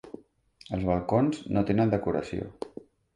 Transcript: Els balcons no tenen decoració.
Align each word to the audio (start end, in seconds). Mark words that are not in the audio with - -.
Els 0.77 0.85
balcons 0.87 1.43
no 1.57 1.63
tenen 1.71 1.91
decoració. 1.93 2.49